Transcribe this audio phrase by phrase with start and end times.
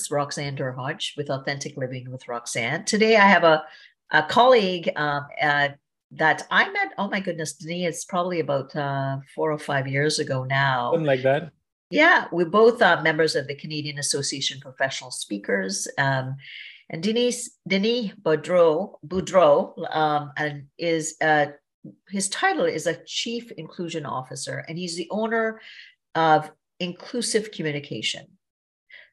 [0.00, 2.86] It's Roxanne Derhodge with Authentic Living with Roxanne.
[2.86, 3.62] Today I have a,
[4.10, 5.68] a colleague um, uh,
[6.12, 6.94] that I met.
[6.96, 10.92] Oh my goodness, Denise, it's probably about uh, four or five years ago now.
[10.92, 11.50] Something like that.
[11.90, 15.86] Yeah, we're both uh, members of the Canadian Association of Professional Speakers.
[15.98, 16.36] Um,
[16.88, 21.46] and Denise, Denis Boudreau, Boudreau um, and is uh,
[22.08, 25.60] his title is a Chief Inclusion Officer, and he's the owner
[26.14, 28.26] of Inclusive Communication.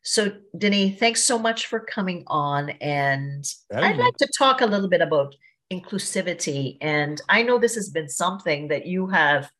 [0.03, 2.69] So, Denis, thanks so much for coming on.
[2.81, 5.35] And I'd like to talk a little bit about
[5.71, 6.77] inclusivity.
[6.81, 9.51] And I know this has been something that you have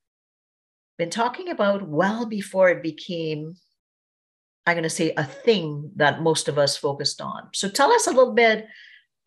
[0.98, 3.56] been talking about well before it became,
[4.66, 7.50] I'm going to say, a thing that most of us focused on.
[7.54, 8.68] So, tell us a little bit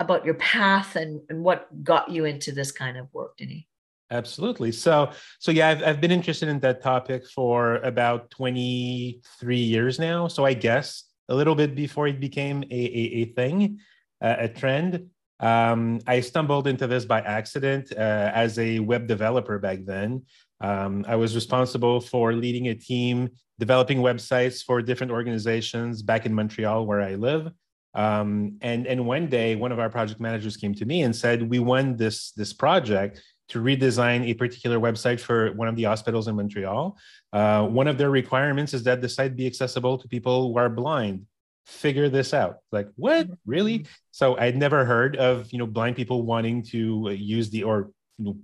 [0.00, 3.64] about your path and, and what got you into this kind of work, Denis.
[4.11, 4.72] Absolutely.
[4.72, 10.27] So, so yeah, I've, I've been interested in that topic for about 23 years now.
[10.27, 13.78] So I guess a little bit before it became a, a, a thing,
[14.20, 15.11] uh, a trend.
[15.38, 20.25] Um, I stumbled into this by accident uh, as a web developer back then.
[20.61, 26.34] Um, I was responsible for leading a team developing websites for different organizations back in
[26.34, 27.50] Montreal, where I live.
[27.94, 31.48] Um, and and one day, one of our project managers came to me and said,
[31.48, 36.29] "We won this this project to redesign a particular website for one of the hospitals
[36.29, 36.97] in Montreal.
[37.33, 40.69] Uh, one of their requirements is that the site be accessible to people who are
[40.69, 41.27] blind.
[41.67, 42.59] Figure this out.
[42.73, 43.28] Like what?
[43.44, 43.81] Really?
[43.81, 43.93] Mm-hmm.
[44.12, 48.25] So I'd never heard of you know blind people wanting to use the or you
[48.25, 48.37] know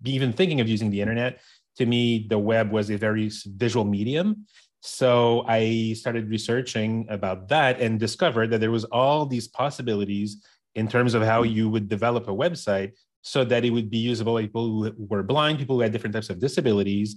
[0.00, 1.40] be even thinking of using the internet.
[1.78, 4.46] To me, the web was a very visual medium.
[4.80, 10.36] So I started researching about that and discovered that there was all these possibilities
[10.74, 12.92] in terms of how you would develop a website
[13.26, 16.14] so that it would be usable by people who were blind, people who had different
[16.14, 17.16] types of disabilities.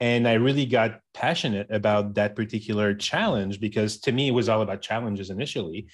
[0.00, 4.60] And I really got passionate about that particular challenge because to me, it was all
[4.60, 5.86] about challenges initially.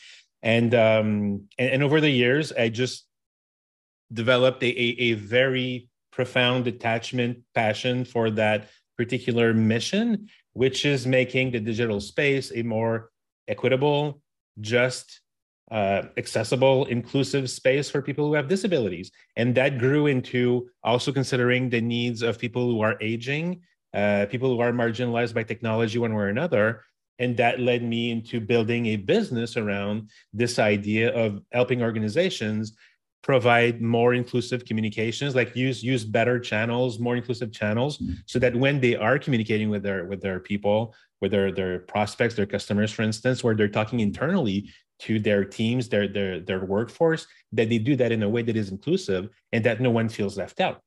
[0.43, 3.07] And, um, and, and over the years, I just
[4.13, 8.69] developed a, a, a very profound attachment, passion for that
[8.99, 13.11] particular mission, which is making the digital space a more
[13.47, 14.21] equitable,
[14.61, 15.22] just,
[15.73, 19.11] uh, accessible, inclusive space for people who have disabilities.
[19.37, 23.63] And that grew into also considering the needs of people who are aging,
[23.95, 26.85] uh, people who are marginalized by technology one way or another.
[27.19, 32.75] And that led me into building a business around this idea of helping organizations
[33.23, 38.15] provide more inclusive communications like use use better channels more inclusive channels mm-hmm.
[38.27, 42.35] so that when they are communicating with their with their people with their their prospects
[42.35, 44.69] their customers for instance where they're talking internally
[45.03, 48.57] to their teams, their their their workforce, that they do that in a way that
[48.57, 50.81] is inclusive and that no one feels left out.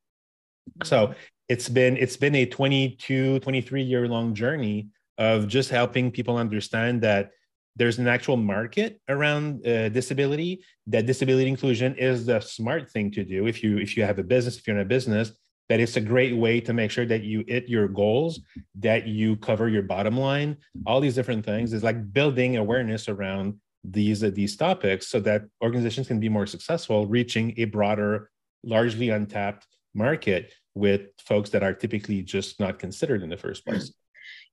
[0.83, 1.13] So
[1.47, 7.01] it's been it's been a 22, 23 year long journey of just helping people understand
[7.01, 7.31] that
[7.77, 13.23] there's an actual market around uh, disability that disability inclusion is the smart thing to
[13.23, 15.31] do if you if you have a business if you're in a business
[15.67, 18.41] that it's a great way to make sure that you hit your goals
[18.75, 20.55] that you cover your bottom line
[20.85, 23.55] all these different things is like building awareness around
[23.91, 28.31] these uh, these topics so that organizations can be more successful reaching a broader
[28.63, 33.94] largely untapped market with folks that are typically just not considered in the first place.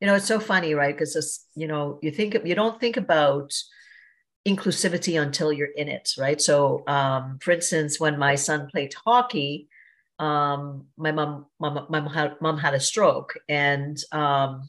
[0.01, 0.97] You know it's so funny right?
[0.97, 3.53] Because you know you think you don't think about
[4.47, 6.41] inclusivity until you're in it right?
[6.41, 9.69] So um, for instance when my son played hockey
[10.19, 14.69] um, my mom, mom, mom, had, mom had a stroke and um,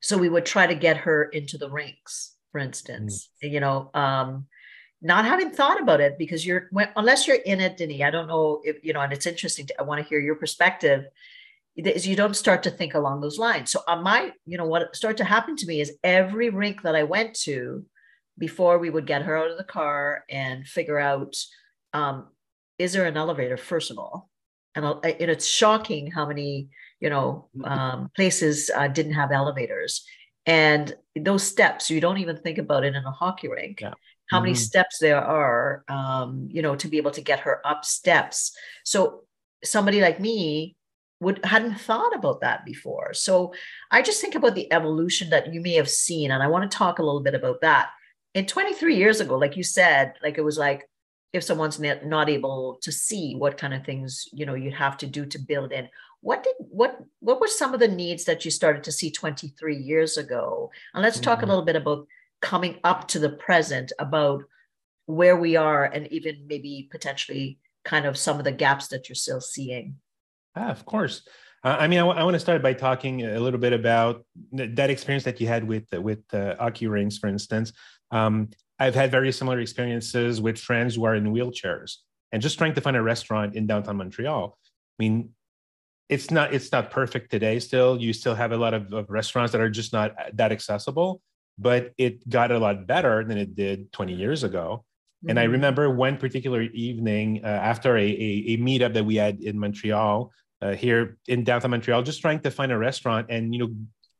[0.00, 3.50] so we would try to get her into the rinks for instance mm.
[3.50, 4.46] you know um
[5.02, 8.28] not having thought about it because you're when, unless you're in it Denis, I don't
[8.28, 11.06] know if you know and it's interesting to, I want to hear your perspective
[11.76, 14.94] is you don't start to think along those lines so on my you know what
[14.94, 17.84] started to happen to me is every rink that I went to
[18.36, 21.34] before we would get her out of the car and figure out
[21.92, 22.28] um,
[22.78, 24.28] is there an elevator first of all
[24.74, 26.68] and, and it's shocking how many
[27.00, 27.64] you know mm-hmm.
[27.64, 30.04] um, places uh, didn't have elevators
[30.46, 33.92] and those steps you don't even think about it in a hockey rink yeah.
[34.30, 34.44] how mm-hmm.
[34.44, 38.52] many steps there are um, you know to be able to get her up steps
[38.84, 39.22] so
[39.62, 40.76] somebody like me
[41.20, 43.12] would hadn't thought about that before.
[43.12, 43.52] So
[43.90, 46.76] I just think about the evolution that you may have seen, and I want to
[46.76, 47.90] talk a little bit about that.
[48.34, 50.88] In 23 years ago, like you said, like it was like
[51.32, 55.06] if someone's not able to see what kind of things you know you'd have to
[55.06, 55.88] do to build in
[56.20, 59.76] what did what what were some of the needs that you started to see 23
[59.76, 61.46] years ago and let's talk mm-hmm.
[61.46, 62.06] a little bit about
[62.40, 64.42] coming up to the present about
[65.06, 69.16] where we are and even maybe potentially kind of some of the gaps that you're
[69.16, 69.96] still seeing
[70.56, 71.22] ah, of course
[71.62, 74.24] uh, I mean, I, w- I want to start by talking a little bit about
[74.52, 77.74] that experience that you had with with uh, Rings, for instance.
[78.10, 81.96] Um, I've had very similar experiences with friends who are in wheelchairs
[82.32, 84.56] and just trying to find a restaurant in downtown Montreal.
[84.64, 85.34] I mean,
[86.10, 87.98] it's not it's not perfect today still.
[88.00, 91.22] You still have a lot of, of restaurants that are just not that accessible,
[91.56, 94.84] but it got a lot better than it did 20 years ago.
[95.22, 95.30] Mm-hmm.
[95.30, 95.52] And I mm-hmm.
[95.52, 100.32] remember one particular evening uh, after a, a, a, meetup that we had in Montreal,
[100.60, 103.72] uh, here in downtown Montreal, just trying to find a restaurant and you know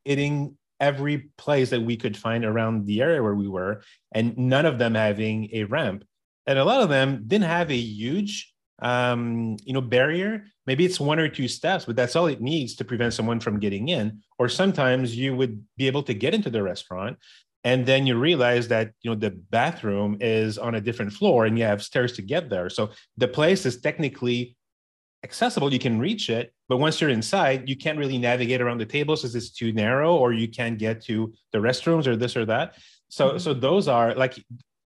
[0.04, 3.82] eating every place that we could find around the area where we were,
[4.12, 6.04] and none of them having a ramp.
[6.46, 10.44] And a lot of them didn't have a huge um, you know, barrier.
[10.66, 13.58] Maybe it's one or two steps, but that's all it needs to prevent someone from
[13.58, 14.20] getting in.
[14.38, 17.18] Or sometimes you would be able to get into the restaurant
[17.64, 21.58] and then you realize that you know the bathroom is on a different floor and
[21.58, 24.56] you have stairs to get there so the place is technically
[25.24, 28.86] accessible you can reach it but once you're inside you can't really navigate around the
[28.86, 32.46] tables because it's too narrow or you can't get to the restrooms or this or
[32.46, 32.74] that
[33.08, 33.38] so mm-hmm.
[33.38, 34.42] so those are like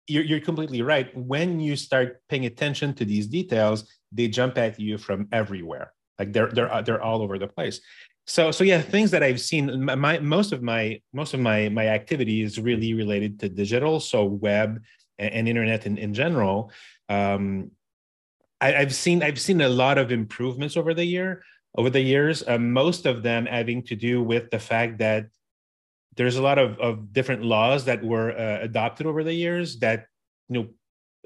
[0.07, 1.15] you're, you're completely right.
[1.15, 5.93] When you start paying attention to these details they jump at you from everywhere.
[6.19, 7.79] Like they're they're they're all over the place.
[8.27, 11.87] So so yeah things that i've seen my most of my most of my my
[11.87, 14.79] activity is really related to digital so web
[15.17, 16.71] and, and internet in, in general.
[17.09, 17.71] Um,
[18.61, 21.43] I, have seen I've seen a lot of improvements over the year
[21.75, 22.43] over the years.
[22.47, 25.25] Uh, most of them having to do with the fact that
[26.17, 30.05] there's a lot of, of different laws that were uh, adopted over the years that
[30.49, 30.67] you know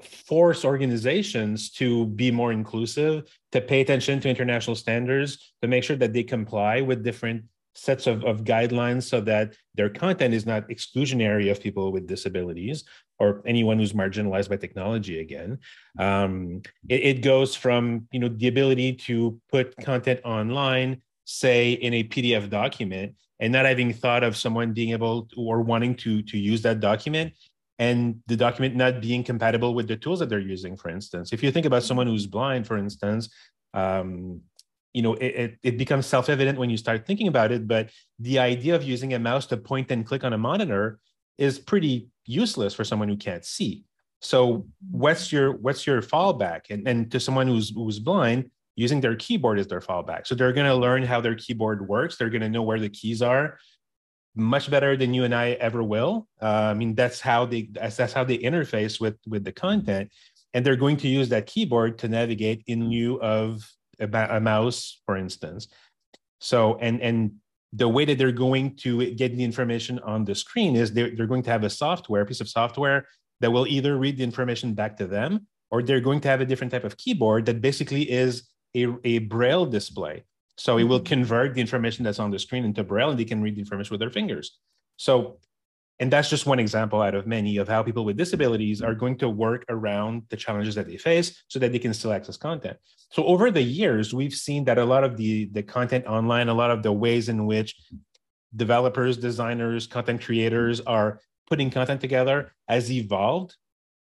[0.02, 5.96] force organizations to be more inclusive, to pay attention to international standards, to make sure
[5.96, 7.44] that they comply with different
[7.74, 12.84] sets of, of guidelines so that their content is not exclusionary of people with disabilities
[13.18, 15.58] or anyone who's marginalized by technology again.
[15.98, 21.92] Um, it, it, goes from you know the ability to put content online say in
[21.92, 26.22] a pdf document and not having thought of someone being able to, or wanting to
[26.22, 27.32] to use that document
[27.78, 31.32] and the document not being compatible with the tools that they're using for instance.
[31.32, 33.28] If you think about someone who's blind for instance
[33.74, 34.40] um,
[34.94, 38.38] you know it, it, it becomes self-evident when you start thinking about it but the
[38.38, 40.98] idea of using a mouse to point and click on a monitor
[41.38, 43.84] is pretty useless for someone who can't see.
[44.20, 46.70] So what's your what's your fallback?
[46.70, 50.26] And, and to someone who's who's blind using their keyboard as their fallback.
[50.26, 52.16] So they're going to learn how their keyboard works.
[52.16, 53.58] They're going to know where the keys are
[54.36, 56.28] much better than you and i ever will.
[56.40, 60.12] Uh, i mean that's how they that's, that's how they interface with with the content.
[60.52, 63.66] And they're going to use that keyboard to navigate in lieu of
[63.98, 65.68] a, a mouse, for instance.
[66.38, 67.32] So, and and
[67.72, 71.26] the way that they're going to get the information on the screen is they're, they're
[71.26, 73.06] going to have a software, a piece of software
[73.40, 76.46] that will either read the information back to them or they're going to have a
[76.46, 80.24] different type of keyboard that basically is a, a braille display.
[80.56, 81.06] So it will mm-hmm.
[81.06, 83.92] convert the information that's on the screen into braille and they can read the information
[83.92, 84.58] with their fingers.
[84.96, 85.38] So
[85.98, 89.16] and that's just one example out of many of how people with disabilities are going
[89.18, 92.76] to work around the challenges that they face so that they can still access content
[93.10, 96.54] so over the years we've seen that a lot of the the content online a
[96.54, 97.76] lot of the ways in which
[98.54, 103.54] developers designers content creators are putting content together has evolved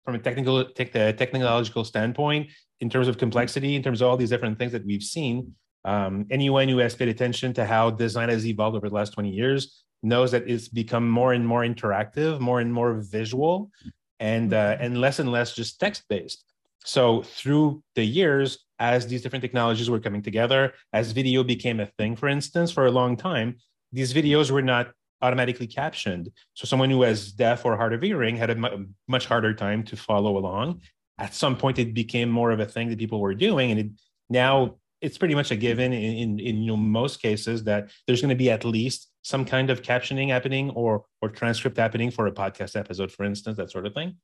[0.03, 4.29] from a technical tech, technological standpoint in terms of complexity in terms of all these
[4.29, 5.53] different things that we've seen
[5.88, 9.29] um, anyone who has paid attention to how design has evolved over the last 20
[9.29, 13.72] years knows that it's become more and more interactive, more and more visual,
[14.19, 14.84] and uh, mm-hmm.
[14.84, 16.43] and less and less just text based.
[16.84, 21.88] So through the years, as these different technologies were coming together, as video became a
[21.98, 23.57] thing, for instance, for a long time,
[23.91, 24.91] these videos were not
[25.22, 26.29] automatically captioned.
[26.53, 29.96] So someone who has deaf or hard of hearing had a much harder time to
[29.96, 30.81] follow along.
[31.19, 33.88] At some point, it became more of a thing that people were doing, and it,
[34.29, 38.21] now it's pretty much a given in, in, in you know, most cases that there's
[38.21, 42.27] going to be at least some kind of captioning happening or or transcript happening for
[42.27, 44.15] a podcast episode, for instance, that sort of thing.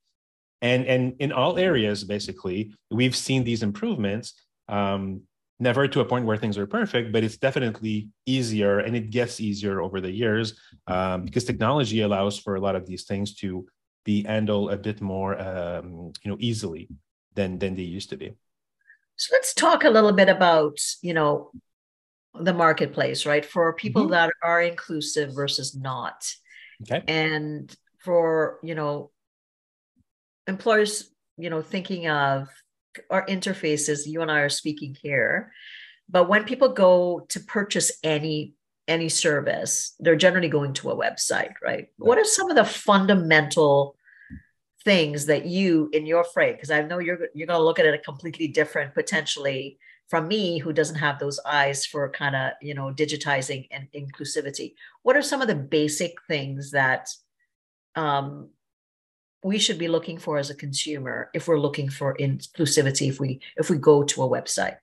[0.61, 4.33] And and in all areas, basically, we've seen these improvements.
[4.69, 5.21] Um,
[5.59, 9.39] never to a point where things are perfect, but it's definitely easier, and it gets
[9.39, 13.65] easier over the years um, because technology allows for a lot of these things to
[14.03, 16.89] be handled a bit more, um, you know, easily
[17.35, 18.33] than than they used to be.
[19.15, 21.51] So let's talk a little bit about, you know,
[22.33, 23.45] the marketplace, right?
[23.45, 24.11] For people mm-hmm.
[24.11, 26.25] that are inclusive versus not.
[26.81, 27.03] Okay.
[27.07, 29.11] And for, you know,
[30.47, 32.49] employers, you know, thinking of
[33.09, 35.51] our interfaces, you and I are speaking here.
[36.09, 38.53] But when people go to purchase any
[38.87, 41.87] any service, they're generally going to a website, right?
[41.97, 43.95] What are some of the fundamental
[44.83, 47.85] things that you in your frame because i know you're you're going to look at
[47.85, 49.79] it a completely different potentially
[50.13, 54.75] from me who doesn't have those eyes for kind of you know digitizing and inclusivity.
[55.01, 57.09] What are some of the basic things that
[57.95, 58.49] um,
[59.43, 63.41] we should be looking for as a consumer if we're looking for inclusivity if we
[63.55, 64.77] if we go to a website?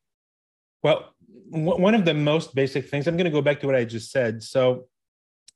[0.83, 1.14] Well
[1.50, 4.11] one of the most basic things i'm going to go back to what i just
[4.11, 4.42] said.
[4.42, 4.87] So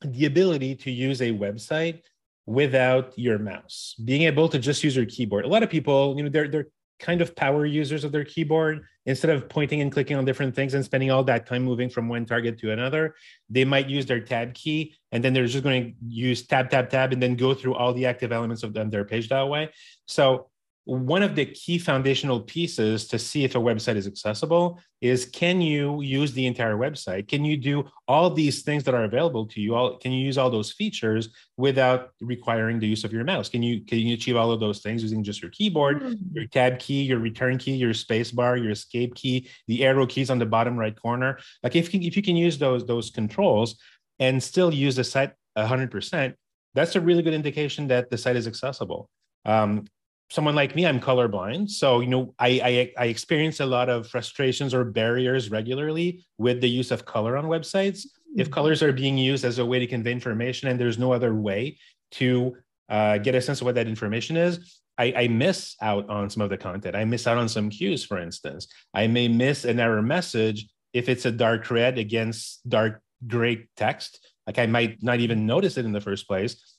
[0.02, 2.02] the ability to use a website
[2.46, 5.44] without your mouse being able to just use your keyboard.
[5.44, 6.68] A lot of people you know they're they're
[7.00, 8.84] kind of power users of their keyboard.
[9.06, 12.08] Instead of pointing and clicking on different things and spending all that time moving from
[12.08, 13.14] one target to another
[13.50, 16.88] they might use their tab key and then they're just going to use tab tab
[16.88, 19.70] tab and then go through all the active elements of their page that way.
[20.06, 20.48] So
[20.84, 25.62] one of the key foundational pieces to see if a website is accessible is can
[25.62, 27.26] you use the entire website?
[27.26, 29.74] Can you do all these things that are available to you?
[29.74, 33.48] All can you use all those features without requiring the use of your mouse?
[33.48, 36.36] Can you can you achieve all of those things using just your keyboard mm-hmm.
[36.36, 40.28] your tab key your return key your space bar your escape key the arrow keys
[40.28, 41.38] on the bottom right corner?
[41.62, 43.76] Like if you, if you can use those those controls
[44.18, 46.34] and still use the site 100%
[46.74, 49.08] that's a really good indication that the site is accessible.
[49.44, 49.86] Um,
[50.30, 51.70] someone like me, I'm colorblind.
[51.70, 56.60] So, you know, I, I, I experience a lot of frustrations or barriers regularly with
[56.60, 58.06] the use of color on websites.
[58.36, 58.54] If mm-hmm.
[58.54, 61.78] colors are being used as a way to convey information and there's no other way
[62.12, 62.56] to
[62.88, 66.42] uh, get a sense of what that information is, I, I, miss out on some
[66.42, 66.94] of the content.
[66.94, 68.68] I miss out on some cues, for instance.
[68.92, 74.20] I may miss an error message if it's a dark red against dark gray text.
[74.46, 76.73] Like I might not even notice it in the first place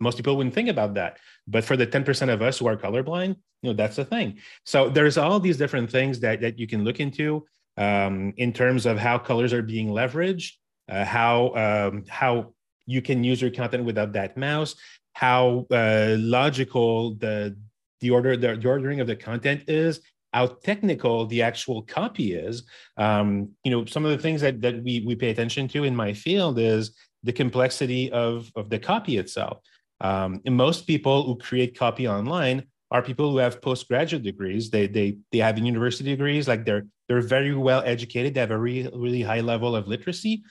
[0.00, 1.18] most people wouldn't think about that.
[1.46, 4.38] But for the 10% of us who are colorblind you know that's the thing.
[4.64, 7.44] So there's all these different things that, that you can look into
[7.76, 10.52] um, in terms of how colors are being leveraged
[10.88, 12.54] uh, how um, how
[12.86, 14.74] you can use your content without that mouse
[15.12, 17.56] how uh, logical the
[18.00, 20.00] the order the, the, ordering of the content is
[20.32, 22.64] how technical the actual copy is.
[22.96, 25.94] Um, you know some of the things that that we we pay attention to in
[25.94, 29.60] my field is the complexity of of the copy itself
[30.00, 34.70] um, most people who create copy online are people who have postgraduate degrees.
[34.70, 38.34] They they they have university degrees, like they're they're very well educated.
[38.34, 40.42] They have a really really high level of literacy,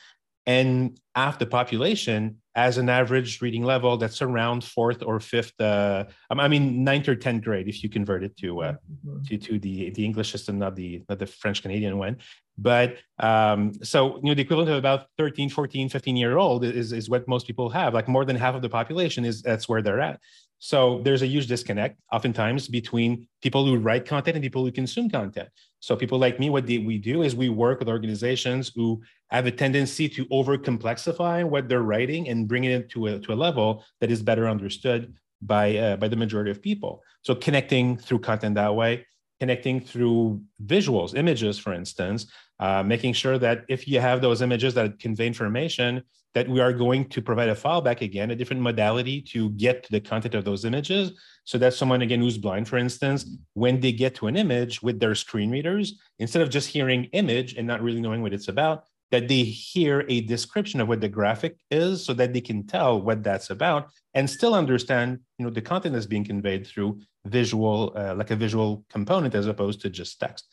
[0.46, 5.60] and half the population has an average reading level that's around fourth or fifth.
[5.60, 9.24] Uh, I mean, ninth or tenth grade if you convert it to uh, mm-hmm.
[9.24, 12.18] to to the the English system, not the not the French Canadian one.
[12.58, 16.92] But um, so, you know, the equivalent of about 13, 14, 15 year old is,
[16.92, 17.94] is what most people have.
[17.94, 20.20] Like more than half of the population is that's where they're at.
[20.60, 25.10] So there's a huge disconnect oftentimes between people who write content and people who consume
[25.10, 25.50] content.
[25.80, 29.52] So people like me, what we do is we work with organizations who have a
[29.52, 33.84] tendency to over complexify what they're writing and bring it to a, to a level
[34.02, 37.04] that is better understood by, uh, by the majority of people.
[37.22, 39.06] So connecting through content that way,
[39.40, 42.26] connecting through visuals, images, for instance,
[42.60, 46.74] uh, making sure that if you have those images that convey information, that we are
[46.74, 50.36] going to provide a file back again, a different modality to get to the content
[50.36, 51.12] of those images.
[51.46, 55.00] So that someone again who's blind, for instance, when they get to an image with
[55.00, 58.84] their screen readers, instead of just hearing image and not really knowing what it's about,
[59.12, 63.02] that they hear a description of what the graphic is so that they can tell
[63.02, 67.94] what that's about and still understand you know the content that's being conveyed through visual
[67.96, 70.48] uh, like a visual component as opposed to just text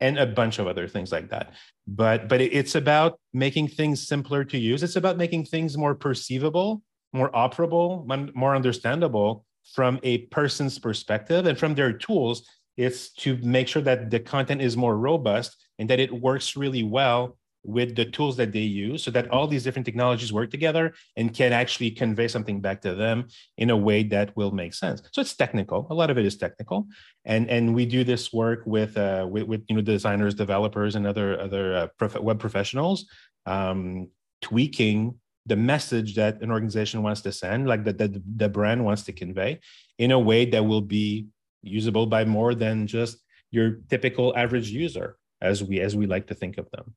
[0.00, 1.52] and a bunch of other things like that.
[1.86, 4.82] But but it's about making things simpler to use.
[4.82, 11.58] It's about making things more perceivable more operable more understandable from a person's perspective and
[11.58, 12.46] from their tools.
[12.76, 16.82] It's to make sure that the content is more robust and that it works really
[16.82, 17.36] well
[17.68, 21.34] with the tools that they use so that all these different technologies work together and
[21.34, 25.02] can actually convey something back to them in a way that will make sense.
[25.12, 25.86] So it's technical.
[25.90, 26.86] A lot of it is technical.
[27.26, 31.06] And and we do this work with uh with, with you know designers developers and
[31.06, 33.06] other other uh, prof- web professionals
[33.44, 34.08] um
[34.40, 39.02] tweaking the message that an organization wants to send like that the, the brand wants
[39.02, 39.60] to convey
[39.98, 41.26] in a way that will be
[41.62, 43.18] usable by more than just
[43.50, 46.94] your typical average user as we as we like to think of them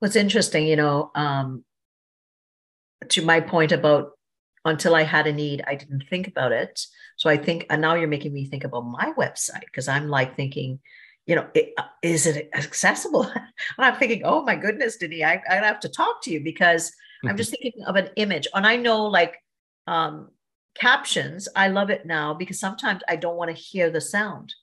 [0.00, 1.64] What's interesting, you know, um,
[3.08, 4.12] to my point about
[4.64, 6.80] until I had a need, I didn't think about it.
[7.16, 10.36] So I think, and now you're making me think about my website because I'm like
[10.36, 10.80] thinking,
[11.26, 13.24] you know, it, uh, is it accessible?
[13.34, 13.44] and
[13.78, 16.92] I'm thinking, oh my goodness, Denny, I, I have to talk to you because
[17.22, 17.36] I'm mm-hmm.
[17.36, 18.48] just thinking of an image.
[18.54, 19.36] And I know like
[19.86, 20.30] um,
[20.74, 24.54] captions, I love it now because sometimes I don't want to hear the sound.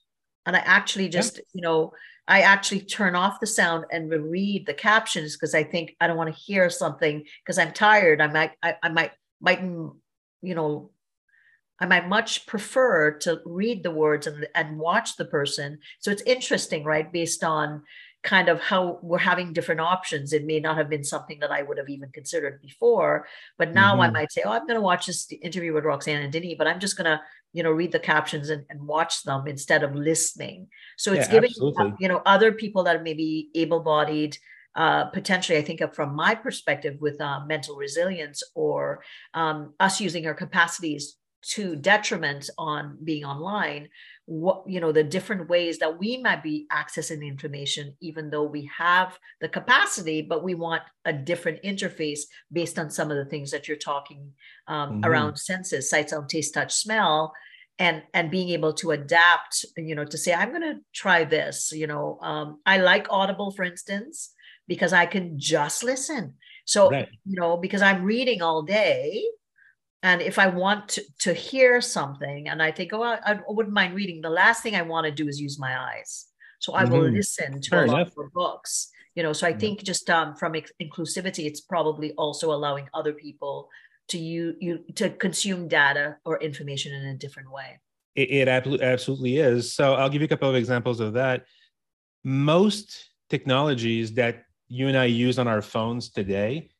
[0.46, 1.42] And I actually just, yeah.
[1.54, 1.92] you know,
[2.28, 6.18] I actually turn off the sound and read the captions because I think I don't
[6.18, 8.20] want to hear something because I'm tired.
[8.20, 10.90] I might, I, I might, might, you know,
[11.80, 15.78] I might much prefer to read the words and, and watch the person.
[16.00, 17.10] So it's interesting, right?
[17.10, 17.82] Based on
[18.24, 20.32] kind of how we're having different options.
[20.32, 23.92] It may not have been something that I would have even considered before, but now
[23.92, 24.02] mm-hmm.
[24.02, 26.66] I might say, "Oh, I'm going to watch this interview with Roxanne and Denny," but
[26.66, 27.20] I'm just going to,
[27.52, 30.68] you know, read the captions and, and watch them instead of listening.
[30.96, 31.92] So it's yeah, giving absolutely.
[32.00, 34.36] you know other people that are maybe able-bodied.
[34.74, 39.02] Uh, potentially, I think of from my perspective with uh, mental resilience or
[39.34, 43.88] um, us using our capacities to detriment on being online
[44.26, 48.42] what you know the different ways that we might be accessing the information even though
[48.42, 52.20] we have the capacity but we want a different interface
[52.52, 54.32] based on some of the things that you're talking
[54.66, 55.04] um, mm-hmm.
[55.04, 57.32] around senses sight sound taste touch smell
[57.78, 61.72] and and being able to adapt you know to say i'm going to try this
[61.72, 64.34] you know um, i like audible for instance
[64.66, 67.08] because i can just listen so right.
[67.24, 69.24] you know because i'm reading all day
[70.02, 73.74] and if i want to, to hear something and i think oh I, I, wouldn't
[73.74, 76.26] mind reading the last thing i want to do is use my eyes.
[76.60, 76.92] So i mm-hmm.
[76.92, 78.16] will listen to Fair a lot enough.
[78.16, 82.52] of books you know so i think just um, from ex- inclusivity it's probably also
[82.52, 83.68] allowing other people
[84.08, 87.78] to you you to consume data or information in a different way.
[88.14, 89.72] It, it absolutely is.
[89.72, 91.44] So i'll give you a couple of examples of that.
[92.24, 96.70] Most technologies that you and i use on our phones today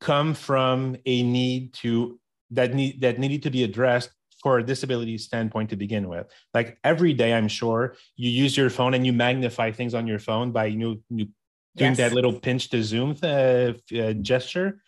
[0.00, 2.18] come from a need to
[2.50, 4.10] that need that needed to be addressed
[4.42, 6.26] for a disability standpoint to begin with.
[6.54, 10.18] Like every day, I'm sure you use your phone and you magnify things on your
[10.18, 11.28] phone by you know you
[11.76, 11.98] doing yes.
[11.98, 14.80] that little pinch to zoom uh, uh, gesture.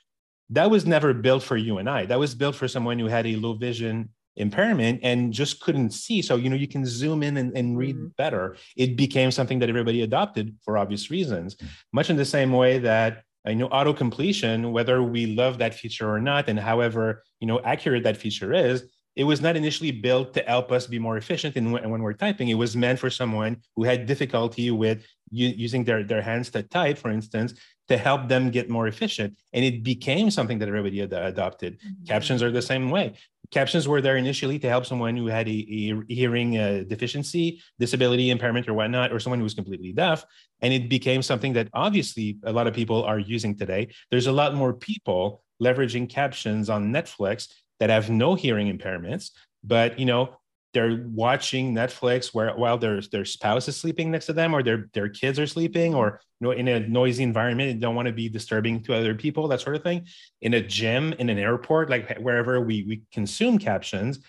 [0.50, 2.06] That was never built for you and I.
[2.06, 6.22] That was built for someone who had a low vision impairment and just couldn't see.
[6.22, 8.08] So, you know, you can zoom in and, and read mm-hmm.
[8.16, 8.56] better.
[8.76, 11.66] It became something that everybody adopted for obvious reasons, mm-hmm.
[11.92, 16.08] much in the same way that I know auto completion, whether we love that feature
[16.12, 18.84] or not, and however you know accurate that feature is,
[19.16, 21.56] it was not initially built to help us be more efficient.
[21.56, 26.02] And when we're typing, it was meant for someone who had difficulty with using their,
[26.04, 27.54] their hands to type, for instance,
[27.88, 29.36] to help them get more efficient.
[29.52, 31.80] And it became something that everybody ad- adopted.
[31.80, 32.04] Mm-hmm.
[32.04, 33.14] Captions are the same way.
[33.50, 38.30] Captions were there initially to help someone who had a, a hearing uh, deficiency, disability,
[38.30, 40.24] impairment, or whatnot, or someone who was completely deaf.
[40.60, 43.88] And it became something that obviously a lot of people are using today.
[44.10, 47.48] There's a lot more people leveraging captions on Netflix
[47.80, 49.30] that have no hearing impairments,
[49.64, 50.36] but you know
[50.72, 54.88] they're watching Netflix where while their their spouse is sleeping next to them or their
[54.92, 58.12] their kids are sleeping or you know in a noisy environment and don't want to
[58.12, 60.06] be disturbing to other people that sort of thing.
[60.40, 64.20] In a gym in an airport like wherever we we consume captions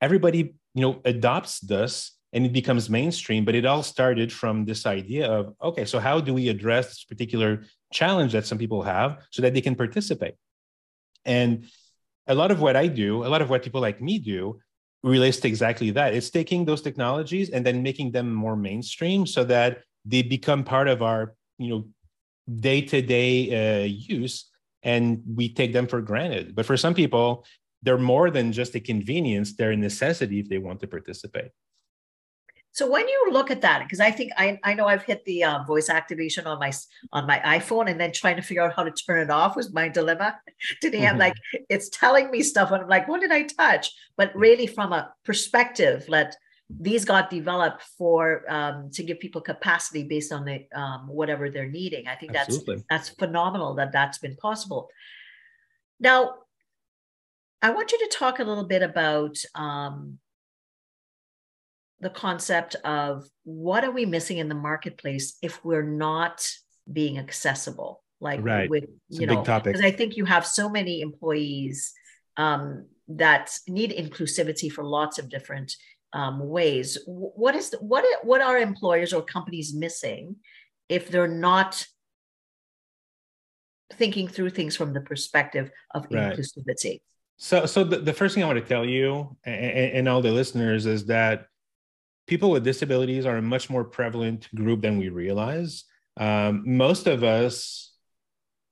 [0.00, 4.86] everybody you know adopts this and it becomes mainstream but it all started from this
[4.86, 7.62] idea of okay so how do we address this particular
[7.92, 10.34] challenge that some people have so that they can participate?
[11.24, 11.66] And
[12.26, 14.60] a lot of what I do, a lot of what people like me do,
[15.02, 16.14] relates to exactly that.
[16.14, 20.88] It's taking those technologies and then making them more mainstream so that they become part
[20.88, 21.88] of our, you know,
[22.60, 24.46] day-to-day uh, use,
[24.82, 26.54] and we take them for granted.
[26.54, 27.44] But for some people,
[27.82, 31.50] they're more than just a convenience; they're a necessity if they want to participate.
[32.78, 35.42] So when you look at that, because I think I, I know I've hit the
[35.42, 36.72] uh, voice activation on my
[37.12, 39.72] on my iPhone, and then trying to figure out how to turn it off was
[39.72, 40.38] my dilemma.
[40.84, 41.18] Have mm-hmm.
[41.18, 41.34] like
[41.68, 43.90] it's telling me stuff, and I'm like, what did I touch?
[44.16, 46.36] But really, from a perspective, let
[46.70, 51.66] these got developed for um, to give people capacity based on the um, whatever they're
[51.66, 52.06] needing.
[52.06, 52.84] I think Absolutely.
[52.88, 54.88] that's that's phenomenal that that's been possible.
[55.98, 56.34] Now,
[57.60, 60.20] I want you to talk a little bit about um,
[62.00, 66.46] the concept of what are we missing in the marketplace if we're not
[66.90, 68.70] being accessible like right.
[68.70, 71.92] with you know because i think you have so many employees
[72.36, 75.74] um, that need inclusivity for lots of different
[76.12, 80.36] um, ways what is the, what what are employers or companies missing
[80.88, 81.84] if they're not
[83.94, 86.36] thinking through things from the perspective of right.
[86.36, 87.00] inclusivity
[87.36, 90.32] so so the, the first thing i want to tell you and, and all the
[90.32, 91.46] listeners is that
[92.28, 95.84] people with disabilities are a much more prevalent group than we realize.
[96.16, 97.92] Um, most of us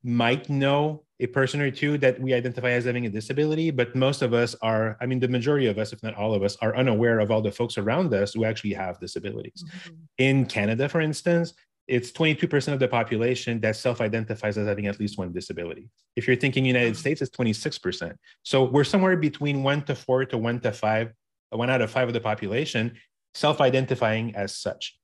[0.05, 4.21] might know a person or two that we identify as having a disability, but most
[4.21, 6.77] of us are, I mean, the majority of us, if not all of us, are
[6.77, 9.64] unaware of all the folks around us who actually have disabilities.
[9.64, 9.95] Mm-hmm.
[10.19, 11.55] In Canada, for instance,
[11.88, 15.88] it's 22% of the population that self-identifies as having at least one disability.
[16.16, 16.97] If you're thinking United.
[16.97, 18.14] States, it's 26%.
[18.42, 21.12] So we're somewhere between one to four to one to five,
[21.51, 22.92] one out of five of the population
[23.37, 24.99] self-identifying as such.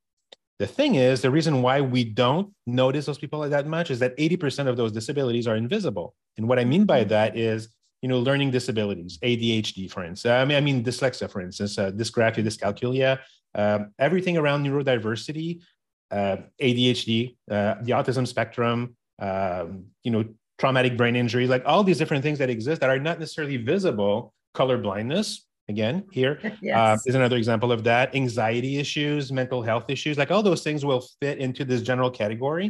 [0.58, 4.16] The thing is, the reason why we don't notice those people that much is that
[4.16, 6.14] 80% of those disabilities are invisible.
[6.36, 7.68] And what I mean by that is,
[8.00, 10.30] you know, learning disabilities, ADHD, for instance.
[10.30, 13.18] I mean, I mean dyslexia, for instance, uh, dysgraphia, dyscalculia,
[13.54, 15.60] um, everything around neurodiversity,
[16.10, 20.24] uh, ADHD, uh, the autism spectrum, um, you know,
[20.58, 24.32] traumatic brain injuries, like all these different things that exist that are not necessarily visible.
[24.54, 26.34] Color blindness, again here.
[26.52, 26.76] Uh, yes.
[26.76, 28.14] uh, is another example of that.
[28.14, 32.68] Anxiety issues mental health issues like all those things will fit into this general category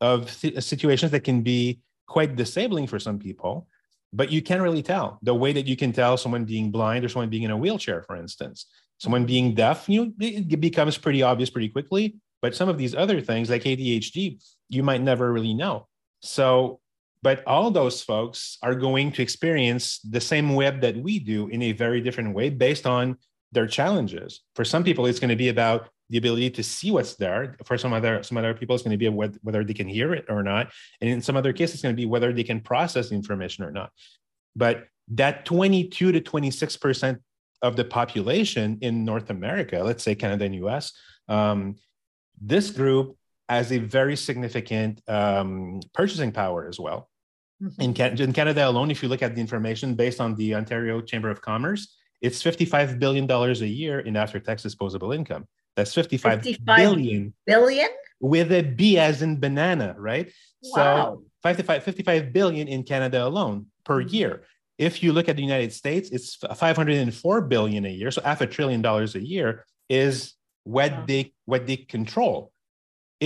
[0.00, 3.68] of th- situations that can be quite disabling for some people
[4.16, 5.18] but you can't really tell.
[5.22, 8.02] The way that you can tell someone being blind or someone being in a wheelchair
[8.02, 8.66] for instance
[8.98, 12.04] someone being deaf you know, it becomes pretty obvious pretty quickly
[12.40, 14.16] but some of these other things like adhd
[14.68, 15.86] you might never really know.
[16.20, 16.80] So
[17.24, 21.62] but all those folks are going to experience the same web that we do in
[21.62, 23.16] a very different way based on
[23.50, 24.42] their challenges.
[24.54, 27.56] For some people, it's going to be about the ability to see what's there.
[27.64, 30.26] For some other some other people, it's going to be whether they can hear it
[30.28, 30.70] or not.
[31.00, 33.64] And in some other cases, it's going to be whether they can process the information
[33.64, 33.90] or not.
[34.54, 37.22] But that 22 to 26 percent
[37.62, 40.92] of the population in North America, let's say Canada and US,
[41.28, 41.76] um,
[42.38, 43.16] this group
[43.48, 47.08] has a very significant um, purchasing power as well.
[47.64, 47.82] Mm-hmm.
[47.82, 51.00] In, Can- in Canada alone, if you look at the information based on the Ontario
[51.00, 55.46] Chamber of Commerce, it's $55 billion a year in after tax disposable income.
[55.76, 57.34] That's 55, 55 billion.
[57.46, 57.88] Billion?
[58.20, 60.30] With a B as in banana, right?
[60.62, 61.22] Wow.
[61.42, 64.14] So 55, 55 billion in Canada alone per mm-hmm.
[64.14, 64.42] year.
[64.78, 68.10] If you look at the United States, it's 504 billion a year.
[68.10, 71.04] So half a trillion dollars a year is what wow.
[71.06, 72.52] they what they control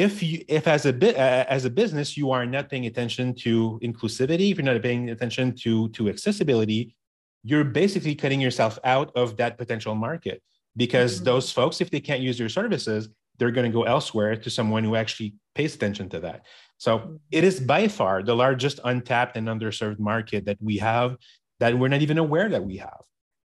[0.03, 3.35] if you if as a bit uh, as a business you are not paying attention
[3.35, 6.95] to inclusivity if you're not paying attention to to accessibility
[7.43, 10.43] you're basically cutting yourself out of that potential market
[10.77, 11.25] because mm-hmm.
[11.25, 13.09] those folks if they can't use your services
[13.39, 16.43] they're going to go elsewhere to someone who actually pays attention to that
[16.79, 17.17] so mm-hmm.
[17.31, 21.17] it is by far the largest untapped and underserved market that we have
[21.61, 23.03] that we're not even aware that we have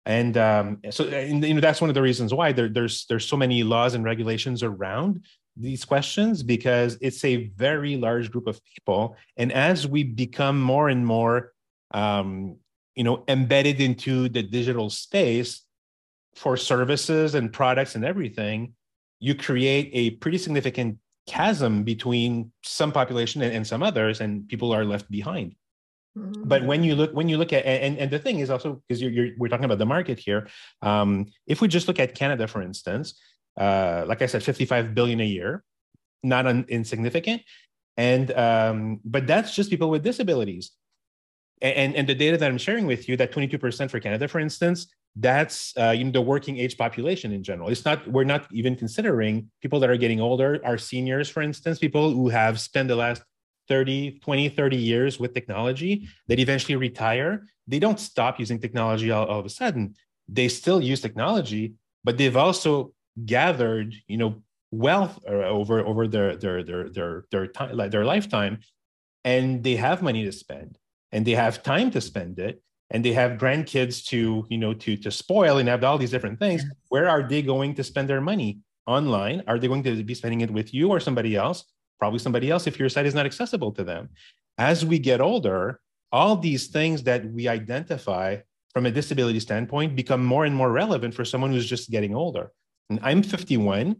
[0.05, 3.25] and um, so and, you know that's one of the reasons why there, there's there's
[3.25, 5.21] so many laws and regulations around
[5.59, 10.89] these questions because it's a very large group of people and as we become more
[10.89, 11.51] and more
[11.91, 12.57] um,
[12.95, 15.63] you know embedded into the digital space
[16.35, 18.73] for services and products and everything
[19.19, 24.71] you create a pretty significant chasm between some population and, and some others and people
[24.71, 25.55] are left behind
[26.17, 26.43] mm-hmm.
[26.45, 29.01] but when you look when you look at and, and the thing is also because
[29.01, 30.47] you're, you're, we're talking about the market here
[30.81, 33.19] um, if we just look at canada for instance
[33.57, 35.63] uh, like I said, 55 billion a year,
[36.23, 37.41] not un- insignificant.
[37.97, 40.71] And um, but that's just people with disabilities.
[41.59, 44.87] And, and the data that I'm sharing with you, that 22% for Canada, for instance,
[45.15, 47.69] that's uh, you know the working age population in general.
[47.69, 51.79] It's not we're not even considering people that are getting older, our seniors, for instance,
[51.79, 53.23] people who have spent the last
[53.67, 57.47] 30, 20, 30 years with technology that eventually retire.
[57.67, 59.95] They don't stop using technology all, all of a sudden.
[60.29, 62.93] They still use technology, but they've also
[63.25, 68.05] gathered, you know, wealth uh, over over their their their their their time like their
[68.05, 68.59] lifetime,
[69.23, 70.77] and they have money to spend,
[71.11, 74.97] and they have time to spend it, and they have grandkids to you know to
[74.97, 76.63] to spoil and have all these different things.
[76.89, 78.59] Where are they going to spend their money?
[78.85, 79.43] Online?
[79.47, 81.65] Are they going to be spending it with you or somebody else?
[81.99, 84.09] Probably somebody else if your site is not accessible to them.
[84.57, 88.37] As we get older, all these things that we identify
[88.73, 92.51] from a disability standpoint become more and more relevant for someone who's just getting older.
[92.89, 93.97] And I'm 51,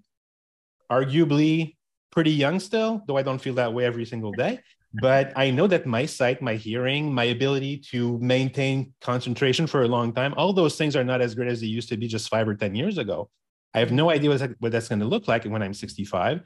[0.91, 1.75] arguably
[2.11, 4.59] pretty young still, though I don't feel that way every single day.
[4.93, 9.87] But I know that my sight, my hearing, my ability to maintain concentration for a
[9.87, 12.29] long time, all those things are not as great as they used to be just
[12.29, 13.29] five or 10 years ago.
[13.73, 16.41] I have no idea what that's going to look like when I'm 65,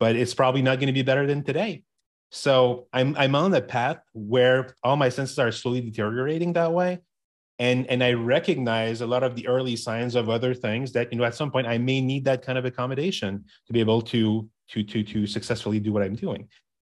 [0.00, 1.84] but it's probably not going to be better than today.
[2.30, 6.98] So I'm, I'm on a path where all my senses are slowly deteriorating that way
[7.58, 11.18] and and i recognize a lot of the early signs of other things that you
[11.18, 14.48] know at some point i may need that kind of accommodation to be able to
[14.68, 16.48] to to to successfully do what i'm doing.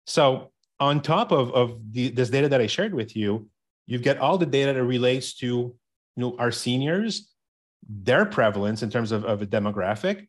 [0.06, 3.48] So on top of of the, this data that i shared with you
[3.86, 5.76] you've got all the data that relates to you
[6.16, 7.32] know our seniors
[7.88, 10.28] their prevalence in terms of, of a demographic.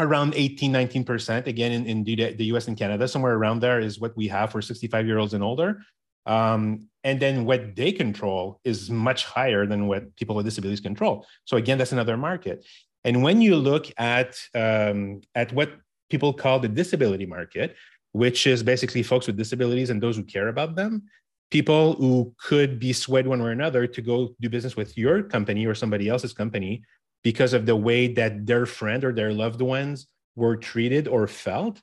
[0.00, 4.16] Around 18 19% again in, in the us and canada somewhere around there is what
[4.16, 5.80] we have for 65 year olds and older
[6.28, 11.26] Um, and then what they control is much higher than what people with disabilities control.
[11.46, 12.64] So again, that's another market.
[13.04, 15.70] And when you look at um, at what
[16.10, 17.76] people call the disability market,
[18.12, 21.04] which is basically folks with disabilities and those who care about them,
[21.50, 25.22] people who could be swayed one way or another to go do business with your
[25.22, 26.82] company or somebody else's company
[27.22, 31.80] because of the way that their friend or their loved ones were treated or felt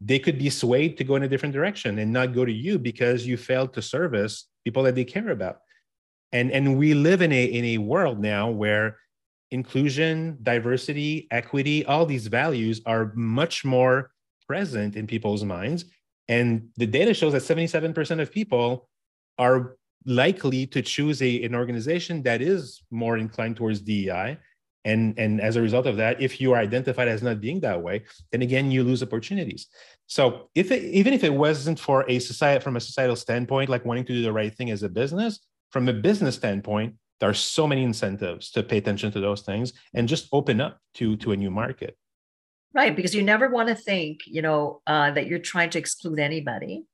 [0.00, 2.78] they could be swayed to go in a different direction and not go to you
[2.78, 5.58] because you failed to service people that they care about
[6.32, 8.96] and and we live in a in a world now where
[9.50, 14.10] inclusion diversity equity all these values are much more
[14.46, 15.84] present in people's minds
[16.30, 18.88] and the data shows that 77% of people
[19.36, 24.38] are likely to choose a, an organization that is more inclined towards DEI.
[24.84, 27.82] And, and as a result of that, if you are identified as not being that
[27.82, 29.66] way, then again, you lose opportunities.
[30.06, 33.84] So if it, even if it wasn't for a society, from a societal standpoint, like
[33.84, 35.40] wanting to do the right thing as a business,
[35.70, 39.74] from a business standpoint, there are so many incentives to pay attention to those things
[39.94, 41.96] and just open up to, to a new market.
[42.72, 46.18] Right, because you never want to think, you know, uh, that you're trying to exclude
[46.18, 46.84] anybody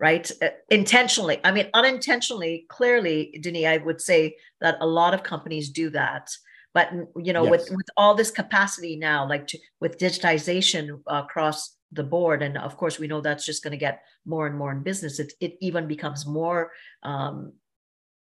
[0.00, 0.30] right?
[0.42, 1.38] Uh, intentionally.
[1.44, 6.28] I mean, unintentionally, clearly, Denis, I would say that a lot of companies do that.
[6.74, 7.50] But you know, yes.
[7.50, 12.76] with with all this capacity now, like to, with digitization across the board, and of
[12.76, 15.20] course, we know that's just going to get more and more in business.
[15.20, 16.72] It it even becomes more
[17.04, 17.52] um,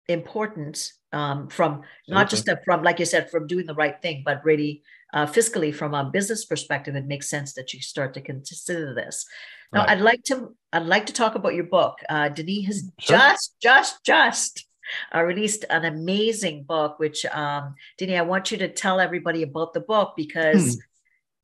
[0.09, 4.23] important um, from not just a, from like you said from doing the right thing,
[4.25, 8.21] but really uh, fiscally from a business perspective, it makes sense that you start to
[8.21, 9.25] consider this.
[9.73, 9.91] Now, right.
[9.91, 11.99] I'd like to I'd like to talk about your book.
[12.09, 13.17] Uh, Denis has sure.
[13.17, 14.67] just just just
[15.15, 16.99] uh, released an amazing book.
[16.99, 20.75] Which um, Denis, I want you to tell everybody about the book because.
[20.75, 20.81] Hmm.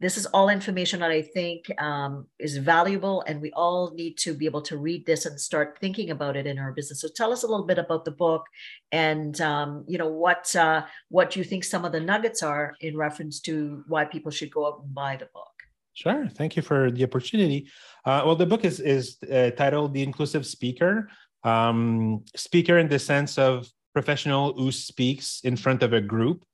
[0.02, 4.32] This is all information that I think um, is valuable, and we all need to
[4.32, 7.02] be able to read this and start thinking about it in our business.
[7.02, 8.46] So, tell us a little bit about the book,
[8.92, 12.96] and um, you know what uh, what you think some of the nuggets are in
[12.96, 15.52] reference to why people should go out and buy the book.
[15.92, 16.28] Sure.
[16.28, 17.68] Thank you for the opportunity.
[18.06, 21.10] Uh, well, the book is is uh, titled "The Inclusive Speaker."
[21.42, 26.44] Um, speaker in the sense of professional who speaks in front of a group.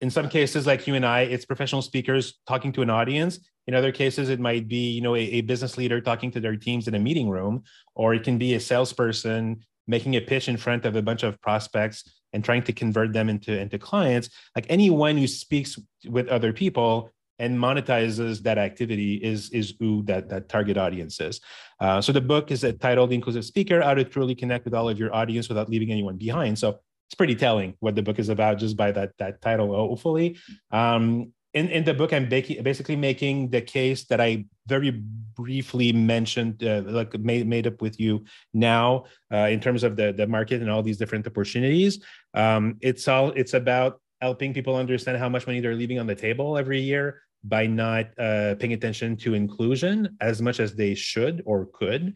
[0.00, 3.40] In some cases, like you and I, it's professional speakers talking to an audience.
[3.66, 6.56] In other cases, it might be you know a, a business leader talking to their
[6.56, 10.56] teams in a meeting room, or it can be a salesperson making a pitch in
[10.56, 14.28] front of a bunch of prospects and trying to convert them into into clients.
[14.54, 20.28] Like anyone who speaks with other people and monetizes that activity is is who that
[20.28, 21.40] that target audience is.
[21.80, 24.98] Uh, so the book is titled "Inclusive Speaker: How to Truly Connect with All of
[24.98, 28.58] Your Audience Without Leaving Anyone Behind." So it's pretty telling what the book is about
[28.58, 29.74] just by that that title.
[29.74, 30.38] Hopefully,
[30.70, 36.64] um, in in the book, I'm basically making the case that I very briefly mentioned,
[36.64, 40.62] uh, like made made up with you now, uh, in terms of the the market
[40.62, 42.02] and all these different opportunities.
[42.34, 46.14] Um, it's all it's about helping people understand how much money they're leaving on the
[46.14, 51.42] table every year by not uh, paying attention to inclusion as much as they should
[51.46, 52.14] or could.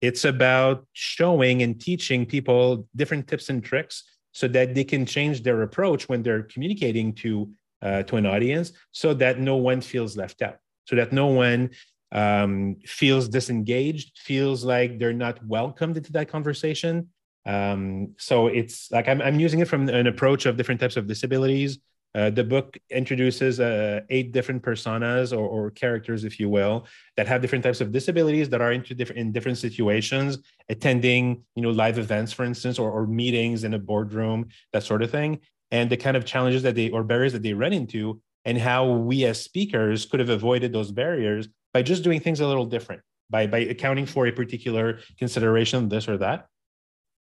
[0.00, 5.42] It's about showing and teaching people different tips and tricks so that they can change
[5.42, 7.50] their approach when they're communicating to
[7.82, 11.70] uh, to an audience, so that no one feels left out, so that no one
[12.12, 17.08] um, feels disengaged, feels like they're not welcomed into that conversation.
[17.46, 21.06] Um, so it's like I'm, I'm using it from an approach of different types of
[21.06, 21.78] disabilities,
[22.14, 27.28] uh, the book introduces uh, eight different personas or, or, characters, if you will, that
[27.28, 31.70] have different types of disabilities that are into different in different situations, attending, you know,
[31.70, 35.38] live events, for instance, or, or meetings in a boardroom, that sort of thing,
[35.70, 38.90] and the kind of challenges that they or barriers that they run into, and how
[38.90, 43.02] we as speakers could have avoided those barriers by just doing things a little different,
[43.30, 46.48] by by accounting for a particular consideration, this or that,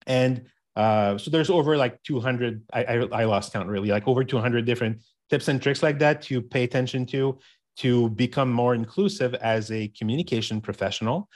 [0.06, 4.22] and uh, so there's over like 200, I, I, I lost count really, like over
[4.22, 7.38] 200 different tips and tricks like that to pay attention to,
[7.78, 11.28] to become more inclusive as a communication professional.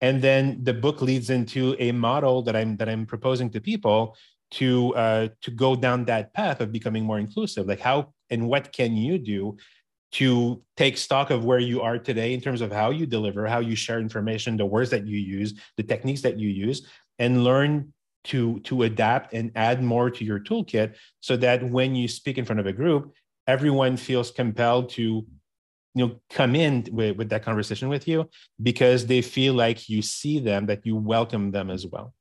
[0.00, 4.16] And then the book leads into a model that I'm that I'm proposing to people
[4.52, 7.66] to uh, to go down that path of becoming more inclusive.
[7.66, 9.56] Like how and what can you do
[10.12, 13.58] to take stock of where you are today in terms of how you deliver, how
[13.58, 16.86] you share information, the words that you use, the techniques that you use,
[17.18, 17.92] and learn
[18.28, 22.44] to to adapt and add more to your toolkit so that when you speak in
[22.44, 23.12] front of a group
[23.46, 25.02] everyone feels compelled to
[25.94, 28.28] you know come in with, with that conversation with you
[28.62, 32.14] because they feel like you see them that you welcome them as well.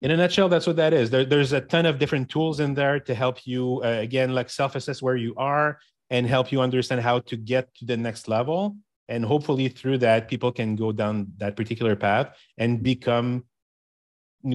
[0.00, 1.10] In a nutshell that's what that is.
[1.10, 4.48] There, there's a ton of different tools in there to help you uh, again like
[4.48, 5.78] self-assess where you are
[6.10, 8.76] and help you understand how to get to the next level.
[9.08, 13.44] And hopefully through that people can go down that particular path and become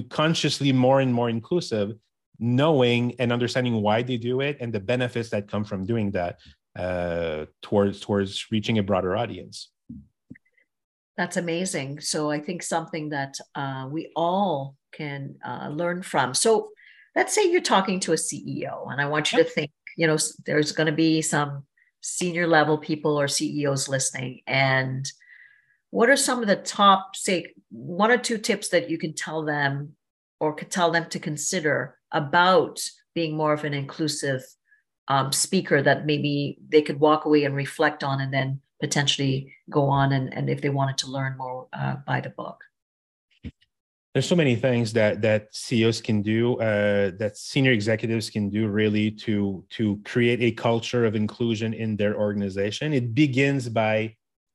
[0.08, 1.92] consciously more and more inclusive,
[2.38, 6.38] knowing and understanding why they do it and the benefits that come from doing that
[6.76, 9.70] uh, towards towards reaching a broader audience.
[11.16, 12.00] That's amazing.
[12.00, 16.34] So I think something that uh, we all can uh, learn from.
[16.34, 16.70] So
[17.14, 20.16] let's say you're talking to a CEO, and I want you to think, you know,
[20.44, 21.64] there's going to be some
[22.00, 25.08] senior level people or CEOs listening, and
[25.94, 29.44] what are some of the top, say, one or two tips that you can tell
[29.44, 29.92] them
[30.40, 32.80] or could tell them to consider about
[33.14, 34.42] being more of an inclusive
[35.06, 39.82] um, speaker that maybe they could walk away and reflect on and then potentially go
[39.84, 42.64] on and, and if they wanted to learn more uh, by the book
[44.14, 48.68] there's so many things that that CEOs can do, uh, that senior executives can do,
[48.68, 52.92] really to to create a culture of inclusion in their organization.
[52.92, 54.14] It begins by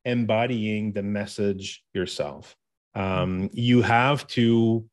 [0.10, 2.56] embodying the message yourself.
[2.96, 4.86] Um, you have to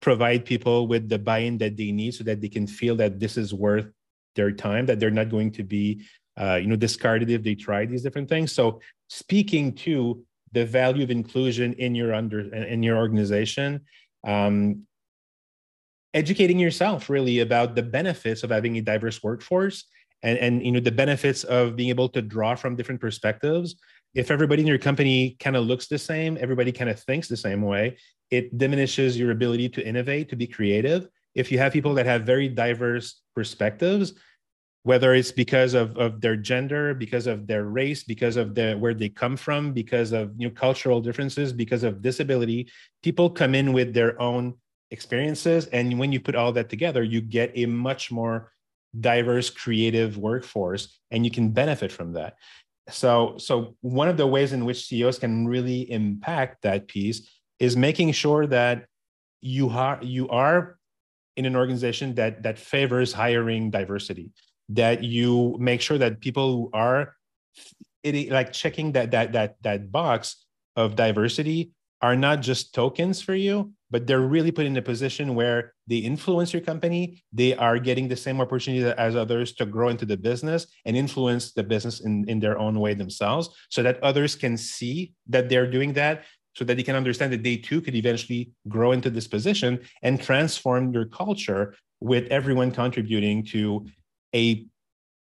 [0.00, 3.36] provide people with the buy-in that they need so that they can feel that this
[3.36, 3.86] is worth
[4.36, 6.04] their time, that they're not going to be,
[6.36, 8.52] uh, you know, discarded if they try these different things.
[8.52, 10.22] So speaking to
[10.52, 13.80] the value of inclusion in your under in your organization,
[14.26, 14.86] um,
[16.12, 19.84] educating yourself really about the benefits of having a diverse workforce
[20.22, 23.76] and and you know the benefits of being able to draw from different perspectives
[24.14, 27.36] if everybody in your company kind of looks the same everybody kind of thinks the
[27.36, 27.96] same way
[28.30, 31.08] it diminishes your ability to innovate to be creative.
[31.34, 34.14] If you have people that have very diverse perspectives
[34.82, 38.92] whether it's because of, of their gender because of their race because of the where
[38.92, 42.68] they come from because of you know cultural differences because of disability
[43.02, 44.54] people come in with their own
[44.90, 45.66] experiences.
[45.66, 48.52] And when you put all that together you get a much more
[49.00, 52.36] diverse creative workforce and you can benefit from that
[52.88, 57.76] so so one of the ways in which ceos can really impact that piece is
[57.76, 58.86] making sure that
[59.40, 60.76] you are you are
[61.36, 64.30] in an organization that that favors hiring diversity
[64.68, 67.14] that you make sure that people who are
[68.02, 70.44] it, like checking that that that that box
[70.76, 71.70] of diversity
[72.04, 76.00] are not just tokens for you but they're really put in a position where they
[76.12, 80.16] influence your company they are getting the same opportunity as others to grow into the
[80.30, 84.54] business and influence the business in, in their own way themselves so that others can
[84.56, 88.52] see that they're doing that so that they can understand that they too could eventually
[88.68, 93.86] grow into this position and transform your culture with everyone contributing to
[94.34, 94.66] a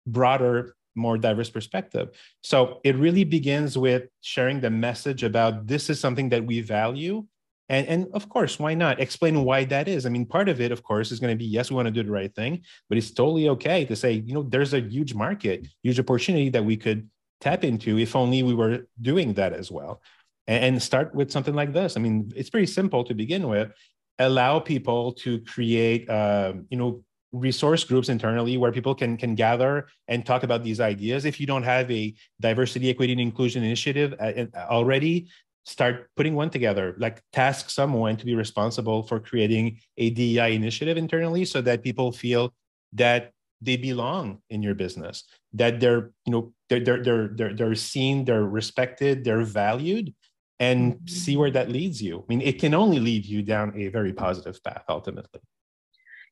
[0.06, 2.10] broader more diverse perspective
[2.42, 7.24] so it really begins with sharing the message about this is something that we value
[7.70, 10.06] and, and of course, why not explain why that is?
[10.06, 11.92] I mean, part of it, of course, is going to be yes, we want to
[11.92, 15.14] do the right thing, but it's totally okay to say, you know, there's a huge
[15.14, 17.10] market, huge opportunity that we could
[17.42, 20.02] tap into if only we were doing that as well
[20.48, 21.98] and start with something like this.
[21.98, 23.72] I mean, it's pretty simple to begin with.
[24.18, 27.04] Allow people to create, uh, you know,
[27.38, 31.26] resource groups internally where people can can gather and talk about these ideas.
[31.26, 35.28] If you don't have a diversity, equity, and inclusion initiative uh, already,
[35.66, 36.96] start putting one together.
[36.98, 42.12] Like task someone to be responsible for creating a DEI initiative internally, so that people
[42.12, 42.54] feel
[42.94, 45.24] that they belong in your business,
[45.54, 50.14] that they're you know they're they're they're they're, they're seen, they're respected, they're valued
[50.60, 51.08] and mm-hmm.
[51.08, 52.20] see where that leads you.
[52.20, 55.42] I mean, it can only lead you down a very positive path ultimately.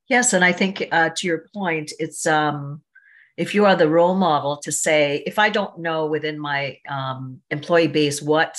[0.08, 2.82] Yes, and I think uh, to your point, it's um,
[3.38, 7.42] if you are the role model to say, if I don't know within my um,
[7.50, 8.58] employee base what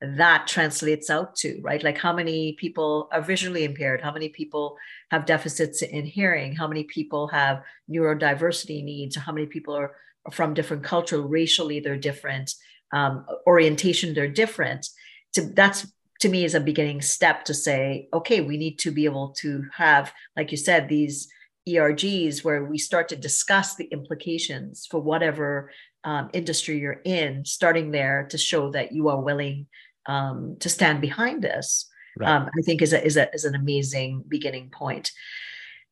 [0.00, 1.82] that translates out to, right?
[1.82, 4.02] Like how many people are visually impaired?
[4.02, 4.76] How many people
[5.10, 6.54] have deficits in hearing?
[6.54, 9.16] How many people have neurodiversity needs?
[9.16, 9.96] How many people are
[10.30, 12.54] from different cultural, racially, they're different,
[12.92, 14.88] um, orientation, they're different
[15.34, 15.86] to that's
[16.24, 19.62] to me is a beginning step to say okay we need to be able to
[19.76, 21.28] have like you said these
[21.68, 25.70] ergs where we start to discuss the implications for whatever
[26.04, 29.66] um, industry you're in starting there to show that you are willing
[30.06, 32.30] um, to stand behind this right.
[32.30, 35.12] um, i think is a, is, a, is an amazing beginning point.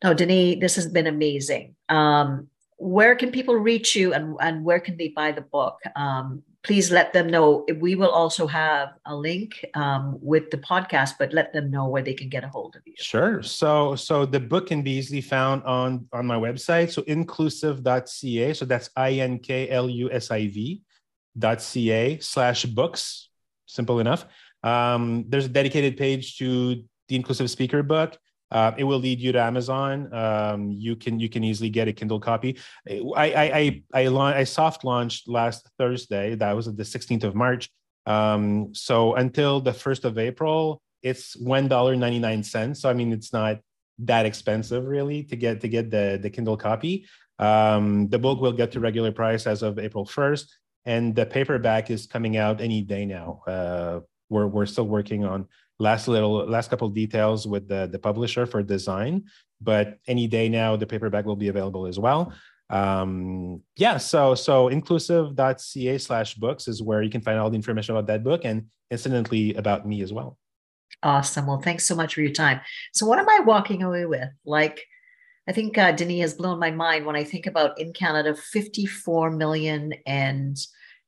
[0.02, 1.74] Now denis this has been amazing.
[1.90, 5.76] Um, where can people reach you and, and where can they buy the book?
[5.94, 7.66] Um, please let them know.
[7.80, 12.02] We will also have a link um, with the podcast, but let them know where
[12.02, 12.94] they can get a hold of you.
[12.96, 13.42] Sure.
[13.42, 16.90] So, so the book can be easily found on on my website.
[16.90, 18.54] So inklusiv.ca.
[18.54, 20.82] So that's i n k l u s i v
[21.36, 23.28] dot ca slash books.
[23.66, 24.26] Simple enough.
[24.62, 28.16] Um, there's a dedicated page to the inclusive speaker book.
[28.52, 30.12] Uh, it will lead you to Amazon.
[30.12, 32.58] Um, you can you can easily get a Kindle copy.
[32.88, 36.34] I I I I, la- I soft launched last Thursday.
[36.34, 37.70] That was the 16th of March.
[38.04, 42.82] Um, so until the 1st of April, it's one dollar ninety nine cents.
[42.82, 43.58] So I mean, it's not
[44.00, 47.06] that expensive really to get to get the the Kindle copy.
[47.38, 51.90] Um, the book will get to regular price as of April first, and the paperback
[51.90, 53.42] is coming out any day now.
[53.46, 55.48] Uh, we're we're still working on
[55.78, 59.24] last little last couple details with the the publisher for design,
[59.60, 62.32] but any day now the paperback will be available as well.
[62.70, 67.94] Um yeah so so inklusiv.ca slash books is where you can find all the information
[67.94, 70.38] about that book and incidentally about me as well.
[71.02, 71.46] Awesome.
[71.46, 72.60] Well thanks so much for your time.
[72.92, 74.28] So what am i walking away with?
[74.44, 74.82] Like
[75.48, 79.30] i think uh, denis has blown my mind when i think about in canada 54
[79.30, 80.56] million and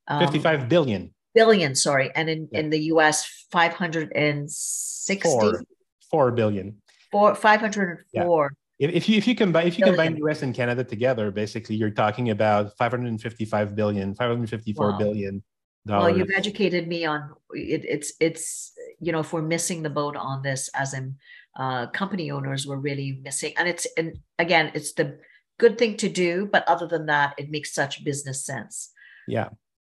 [0.08, 2.60] um, 55 billion billion sorry and in, yeah.
[2.60, 5.62] in the us 560 four,
[6.10, 6.80] 4 billion
[7.10, 11.30] four, 504 yeah if, you if you combine if you combine US and Canada together,
[11.30, 14.98] basically you're talking about 555 billion, 554 wow.
[14.98, 15.42] billion
[15.86, 16.10] dollars.
[16.10, 20.16] Well, you've educated me on it, it's it's you know if we're missing the boat
[20.16, 21.16] on this as in
[21.56, 23.52] uh, company owners, we're really missing.
[23.56, 25.18] And it's and again, it's the
[25.58, 28.90] good thing to do, but other than that, it makes such business sense.
[29.28, 29.50] Yeah,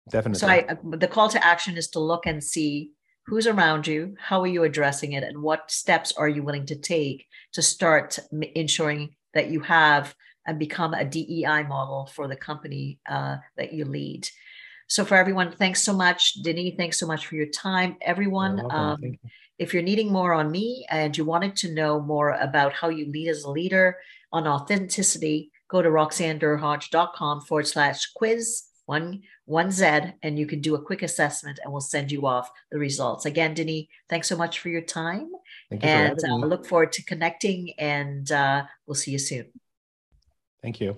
[0.10, 0.40] definitely.
[0.40, 2.92] So I the call to action is to look and see
[3.26, 6.76] who's around you, how are you addressing it, and what steps are you willing to
[6.76, 8.20] take to start
[8.56, 10.14] ensuring that you have
[10.46, 14.28] and become a DEI model for the company uh, that you lead.
[14.88, 16.42] So, for everyone, thanks so much.
[16.44, 17.96] Denis, thanks so much for your time.
[18.02, 19.18] Everyone, um, you.
[19.58, 23.10] if you're needing more on me and you wanted to know more about how you
[23.10, 23.98] lead as a leader
[24.32, 29.86] on authenticity, go to roxannederhodge.com forward slash quiz one one Z,
[30.22, 33.26] and you can do a quick assessment, and we'll send you off the results.
[33.26, 35.32] Again, Denis, thanks so much for your time,
[35.72, 37.74] you and uh, look forward to connecting.
[37.78, 39.48] And uh, we'll see you soon.
[40.62, 40.98] Thank you.